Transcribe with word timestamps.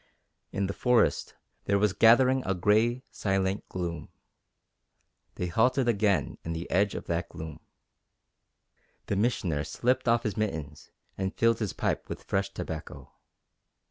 In 0.51 0.65
the 0.65 0.73
forest 0.73 1.35
there 1.65 1.77
was 1.77 1.93
gathering 1.93 2.41
a 2.43 2.55
gray, 2.55 3.03
silent 3.11 3.69
gloom. 3.69 4.09
They 5.35 5.45
halted 5.45 5.87
again 5.87 6.39
in 6.43 6.53
the 6.53 6.67
edge 6.71 6.95
of 6.95 7.05
that 7.05 7.29
gloom. 7.29 7.59
The 9.05 9.15
Missioner 9.15 9.63
slipped 9.63 10.07
off 10.07 10.23
his 10.23 10.35
mittens 10.35 10.89
and 11.19 11.35
filled 11.37 11.59
his 11.59 11.73
pipe 11.73 12.09
with 12.09 12.23
fresh 12.23 12.51
tobacco. 12.51 13.13